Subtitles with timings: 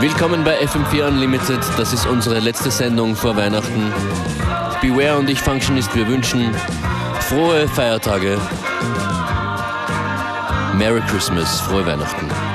[0.00, 1.60] Willkommen bei FM4 Unlimited.
[1.76, 3.92] Das ist unsere letzte Sendung vor Weihnachten.
[4.80, 6.54] Beware und ich Functionist, wir wünschen
[7.28, 8.36] frohe Feiertage.
[10.76, 12.51] Merry Christmas, frohe Weihnachten.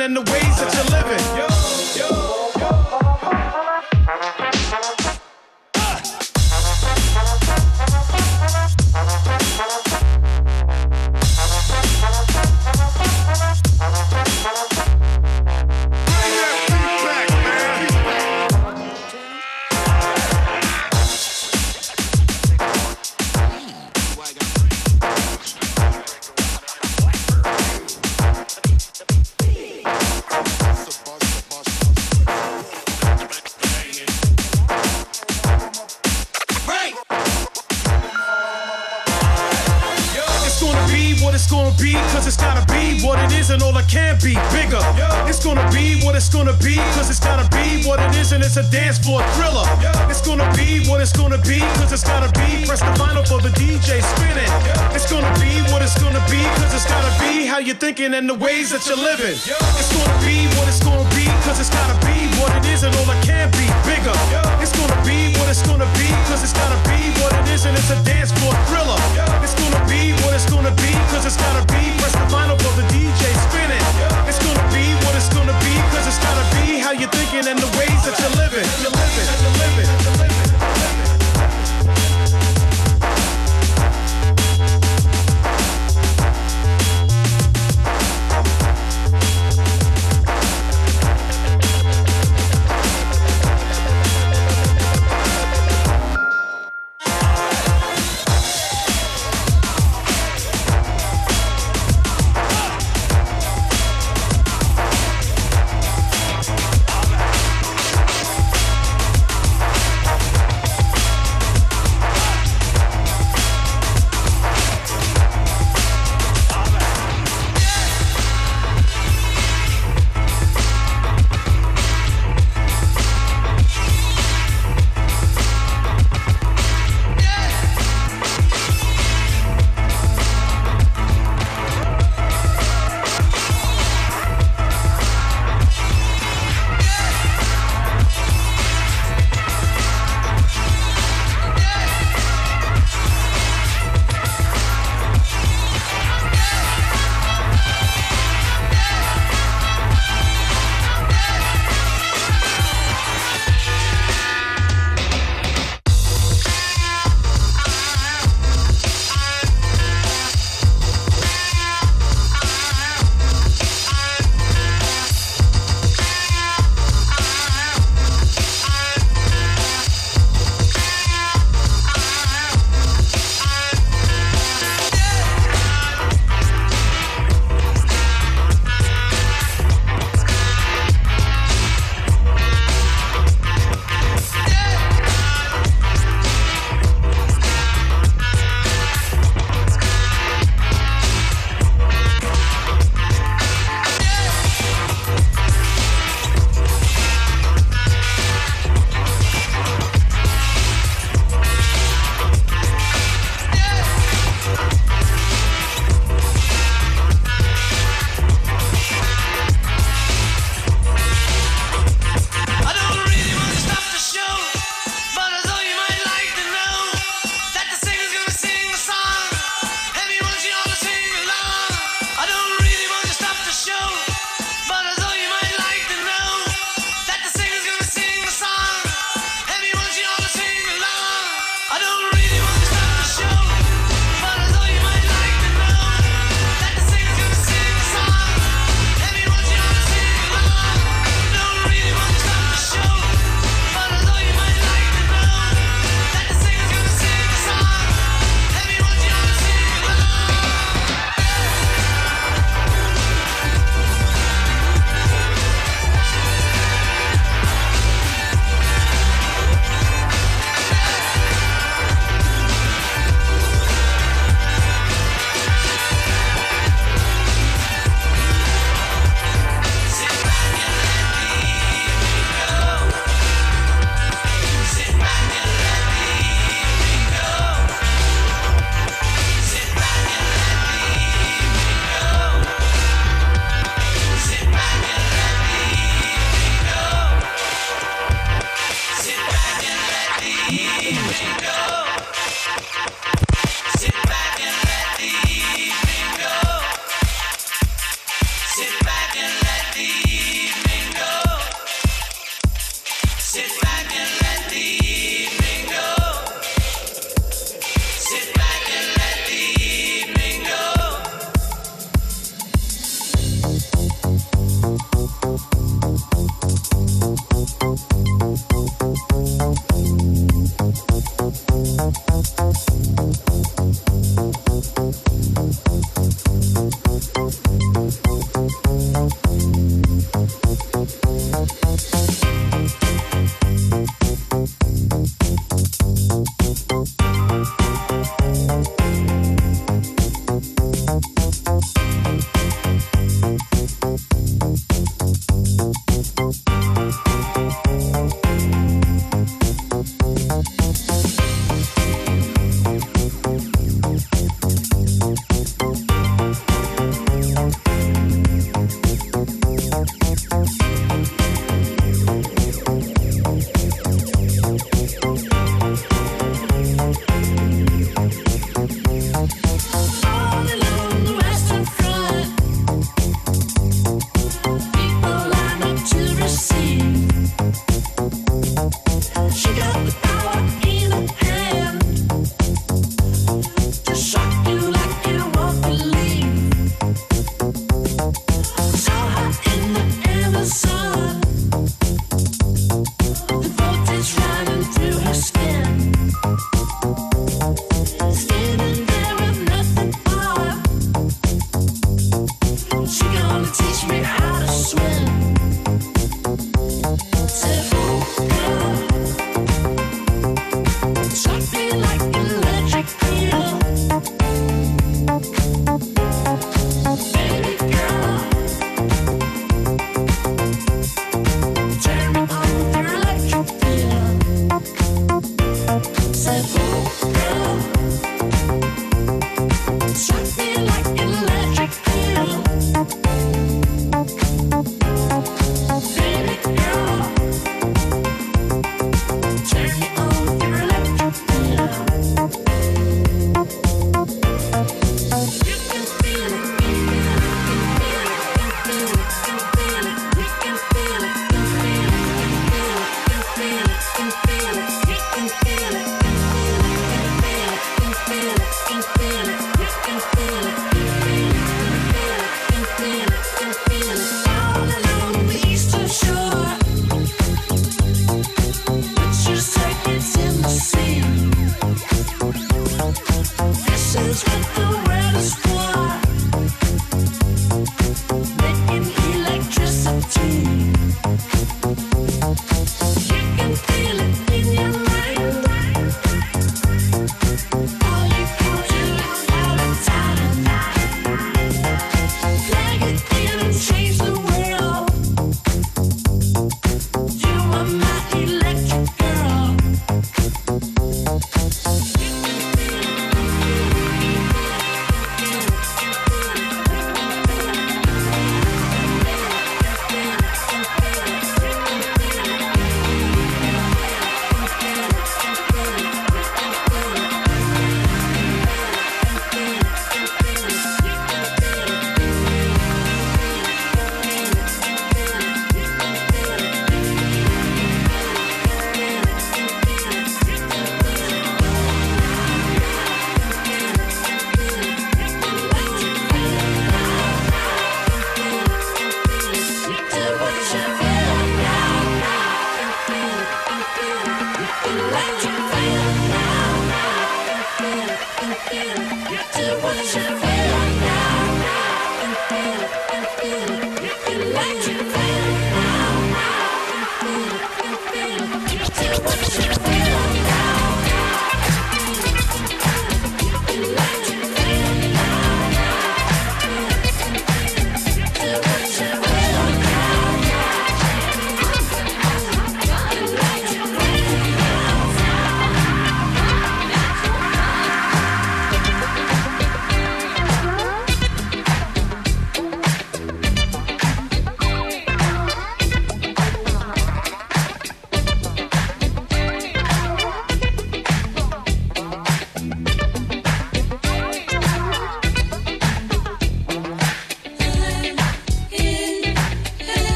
[0.00, 0.39] And the ways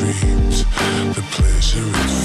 [0.00, 0.66] retreat.
[1.14, 2.23] The pleasure it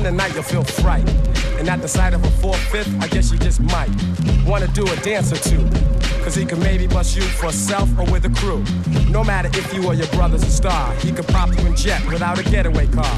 [0.00, 1.06] in the night you'll feel fright.
[1.58, 3.90] And at the sight of a four-fifth, I guess you just might
[4.46, 5.62] wanna do a dance or two.
[6.24, 8.64] Cause he can maybe bust you for self or with a crew.
[9.10, 12.04] No matter if you or your brother's a star, he could pop you in jet
[12.06, 13.14] without a getaway car.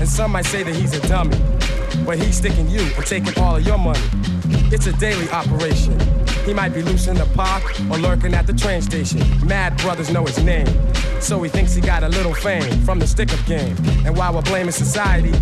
[0.00, 1.36] And some might say that he's a dummy,
[2.06, 4.00] but he's sticking you and taking all of your money.
[4.72, 5.98] It's a daily operation.
[6.46, 9.20] He might be loose in the park or lurking at the train station.
[9.46, 10.68] Mad brothers know his name.
[11.20, 13.76] So he thinks he got a little fame from the stick up game.
[14.04, 15.32] And while we're blaming society,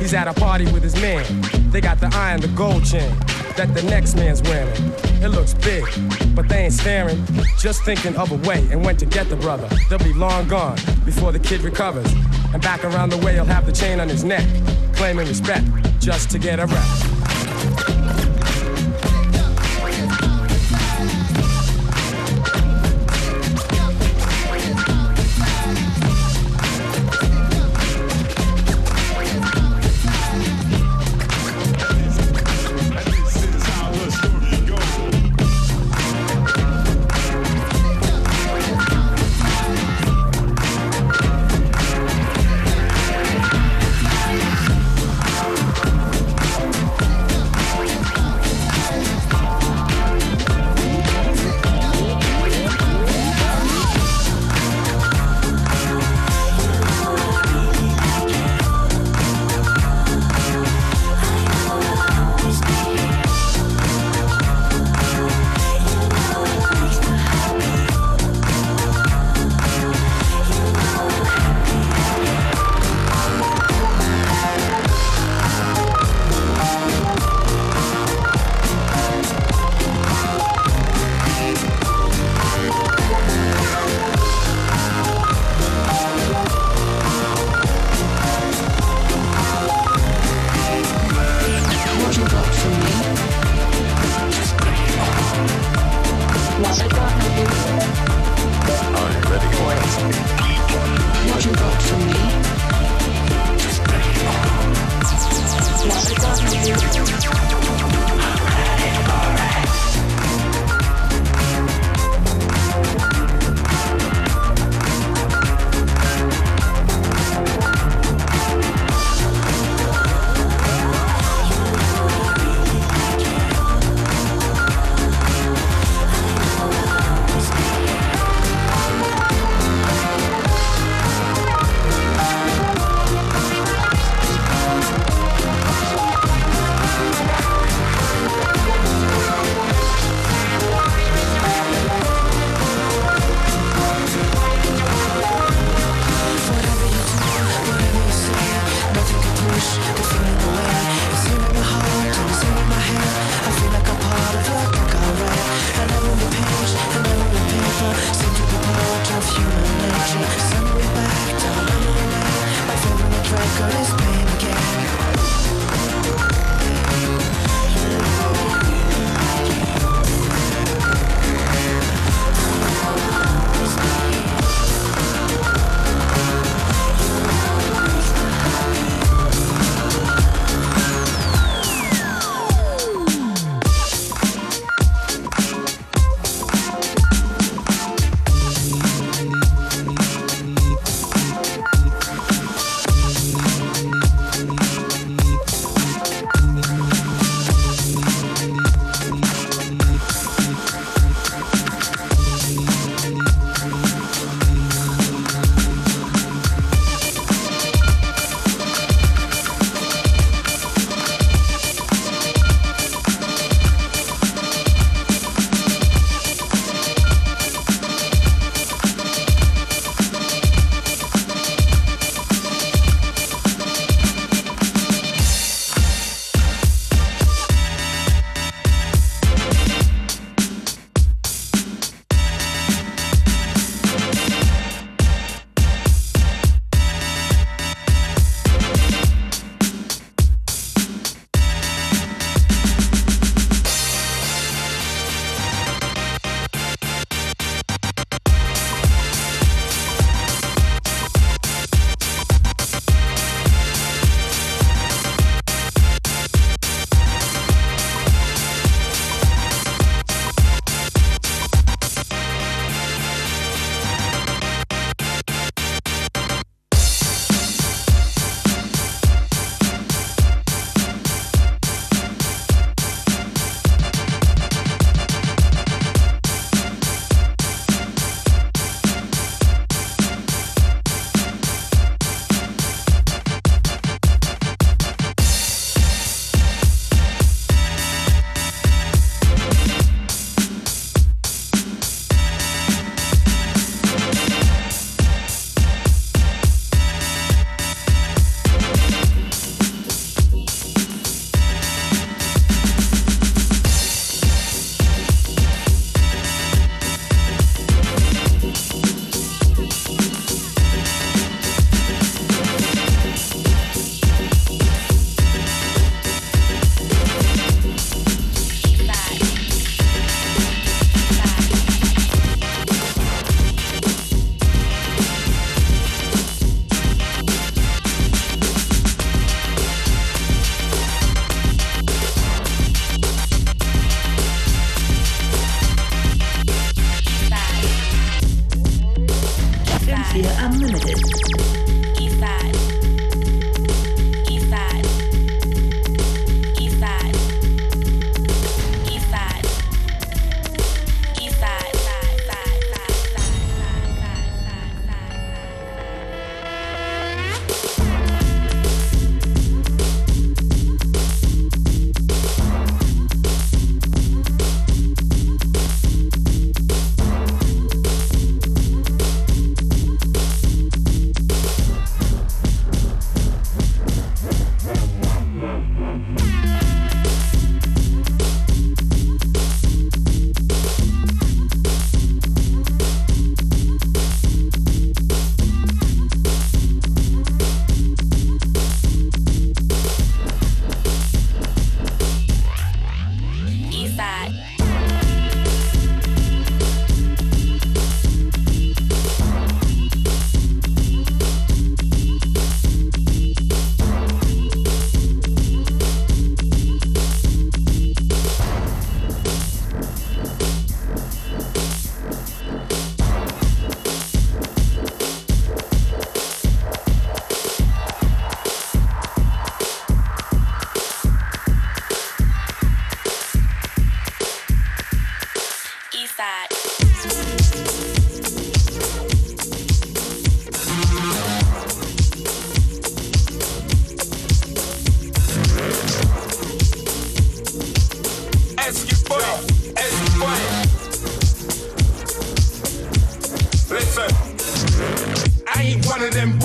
[0.00, 1.24] he's at a party with his man.
[1.70, 3.14] They got the eye and the gold chain
[3.56, 4.74] that the next man's wearing.
[5.22, 5.84] It looks big,
[6.34, 7.24] but they ain't staring.
[7.58, 9.68] Just thinking of a way and when to get the brother.
[9.88, 12.10] They'll be long gone before the kid recovers.
[12.52, 14.46] And back around the way, he'll have the chain on his neck,
[14.94, 15.66] claiming respect
[16.00, 17.09] just to get a rep.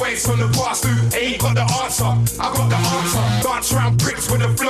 [0.06, 2.06] Waves from the past who ain't got the answer.
[2.40, 3.48] I got the answer.
[3.48, 4.65] Dance around bricks with a flip.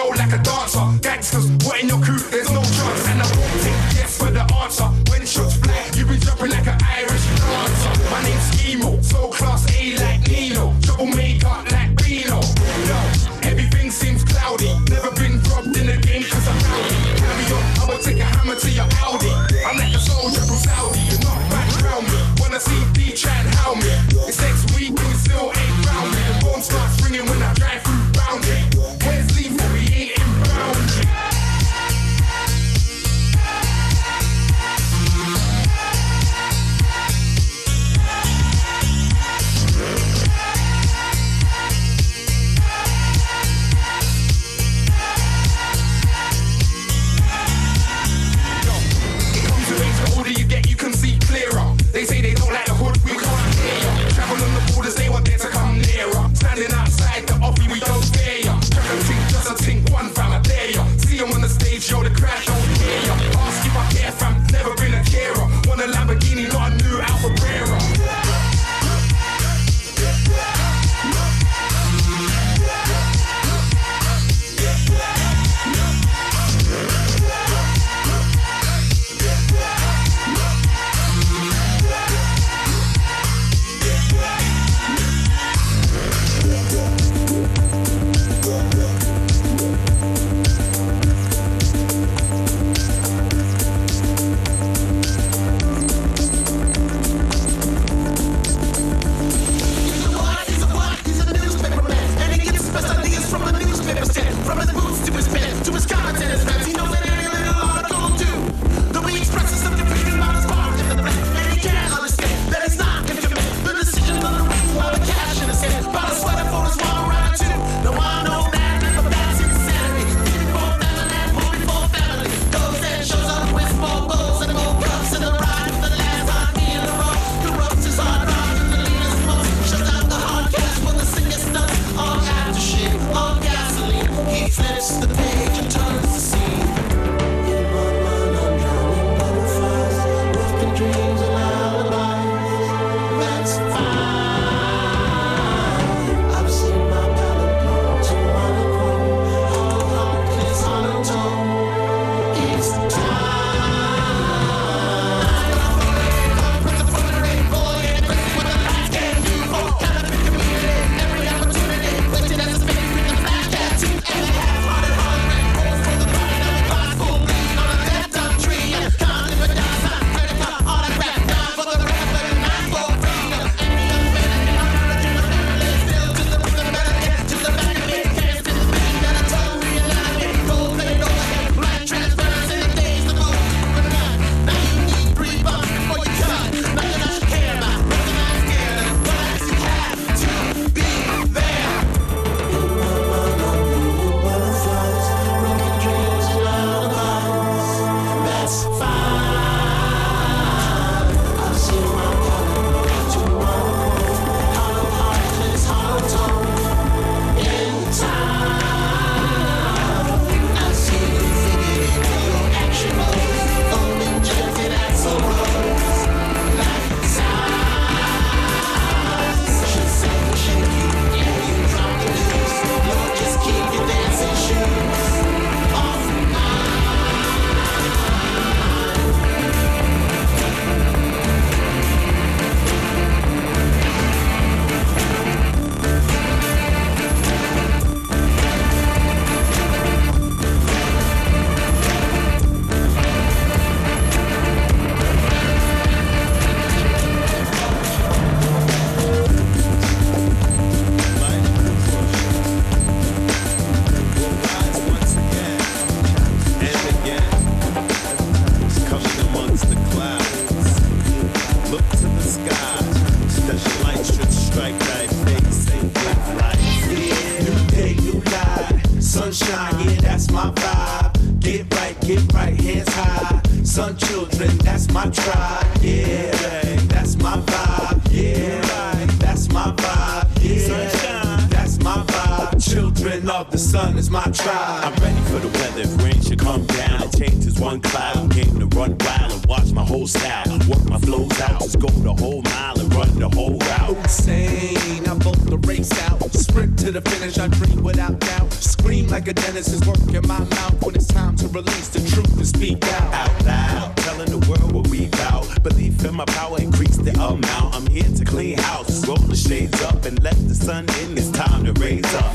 [297.31, 297.37] Finish.
[297.37, 298.53] I dream without doubt.
[298.53, 302.37] Scream like a dentist is working my mouth when it's time to release the truth
[302.37, 303.13] and speak out.
[303.13, 305.45] Out loud, telling the world what we bout.
[305.63, 307.75] Belief in my power, increase the amount.
[307.75, 311.17] I'm here to clean house, roll the shades up and let the sun in.
[311.17, 312.33] It's time to raise up.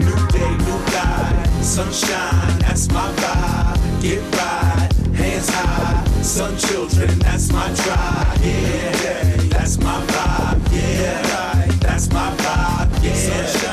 [0.00, 4.02] New day, new life, sunshine, that's my vibe.
[4.02, 8.38] Get right, hands high, sun children, that's my tribe.
[8.42, 10.60] Yeah, that's my vibe.
[10.72, 13.04] Yeah, right, that's my vibe.
[13.04, 13.67] Yeah, sunshine.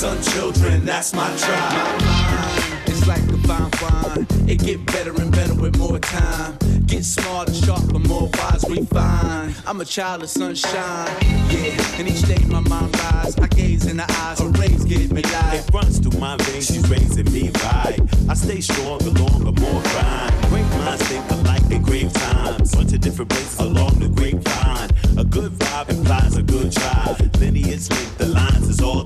[0.00, 2.00] Sun children, that's my tribe.
[2.00, 4.26] My is like a fine wine.
[4.48, 6.56] It get better and better with more time.
[6.86, 9.56] Get smarter, sharper, more wise, refined.
[9.66, 11.06] I'm a child of sunshine.
[11.50, 13.38] Yeah, and each day my mind rise.
[13.38, 15.68] I gaze in the eyes, her rays give me life.
[15.68, 18.00] It runs through my veins, she's raising me right.
[18.26, 20.32] I stay stronger, longer, more grind.
[20.48, 22.74] Great minds think alike in grave times.
[22.74, 24.90] Bunch of different places along the grapevine.
[25.18, 27.20] A good vibe implies a good drive.
[27.38, 29.04] Lineage link, the lines is all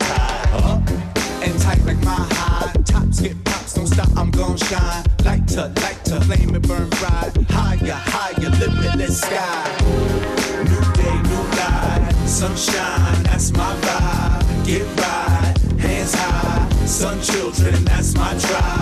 [4.75, 5.05] shine.
[5.25, 7.33] Light to light to flame and burn bright.
[7.51, 9.65] Higher, higher, limitless sky.
[10.71, 14.67] New day, new life, sunshine, that's my vibe.
[14.67, 18.74] Get right, hands high, sun children, that's my tribe.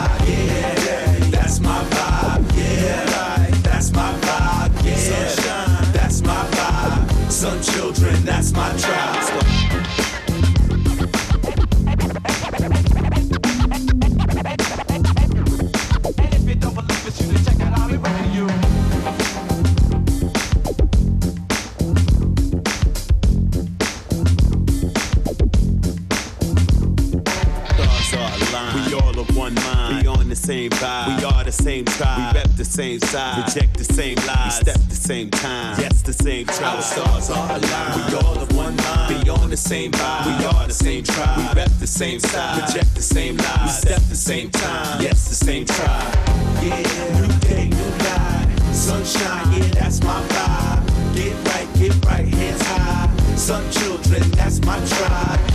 [30.63, 31.19] Same vibe.
[31.19, 32.35] We are the same tribe.
[32.35, 33.47] We rep the same side.
[33.47, 34.45] Reject the same lies.
[34.45, 35.81] We step the same time.
[35.81, 36.77] Yes, the same tribe.
[36.77, 38.13] Our stars are aligned.
[38.13, 39.25] We all of one mind.
[39.25, 40.27] We on the same vibe.
[40.27, 41.39] We are the same tribe.
[41.39, 42.63] We rep the same side.
[42.63, 43.63] Reject the same lies.
[43.63, 45.03] We step the same time.
[45.03, 46.15] Yes, the same tribe.
[46.63, 48.75] Yeah, new day, new life.
[48.75, 51.15] Sunshine, yeah, that's my vibe.
[51.15, 53.37] Get right, get right, hands high.
[53.37, 55.52] Sun children, that's my tribe.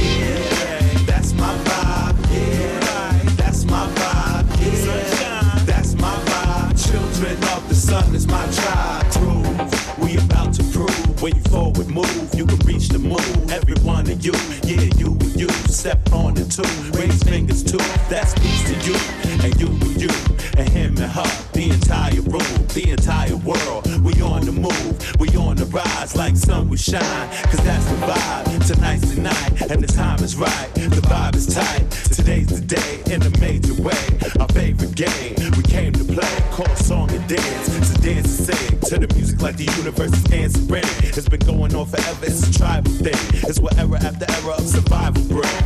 [15.88, 16.68] Step on the two,
[17.00, 17.78] raise fingers too.
[18.10, 18.98] That's peace to you
[19.40, 20.10] and you and you
[20.58, 21.32] and him and her.
[21.54, 23.88] The entire room, the entire world.
[24.04, 27.30] We on the move, we on the rise like sun will shine.
[27.50, 28.68] Cause that's the vibe.
[28.68, 30.68] Tonight's the night and the time is right.
[30.74, 31.90] The vibe is tight.
[32.12, 34.04] Today's the day in a major way.
[34.42, 36.36] Our favorite game we came to play.
[36.52, 37.68] Call song and dance.
[37.68, 40.84] To dance and sing to the music like the universe is answering.
[41.08, 42.26] It's been going on forever.
[42.26, 43.16] It's a tribal thing.
[43.48, 45.62] It's what era after era of survival bring.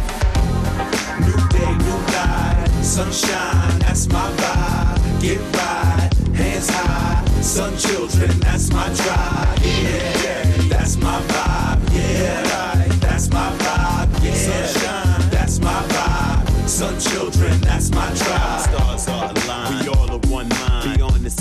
[1.26, 5.22] New day, new life, sunshine, that's my vibe.
[5.24, 9.60] Get right, hands high, sun children, that's my tribe.
[9.64, 11.31] Yeah, that's my vibe.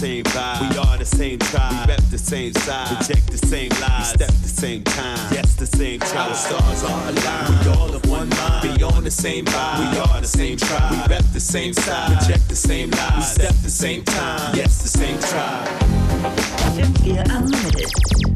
[0.01, 0.71] Same vibe.
[0.71, 1.87] We are the same tribe.
[1.87, 3.01] We rep the same side.
[3.01, 3.99] Reject the same lies.
[3.99, 5.33] We step the same time.
[5.35, 6.31] Yes, the same tribe.
[6.31, 7.67] Our stars are aligned.
[7.67, 8.79] We all of one mind.
[8.79, 9.93] We on the same vibe.
[9.93, 10.91] We are the same tribe.
[10.91, 12.23] We rep the same side.
[12.23, 13.17] Reject the same lies.
[13.17, 14.57] We step the same time.
[14.57, 15.69] Yes, the same tribe.
[16.81, 18.30] FM4 Unlimited.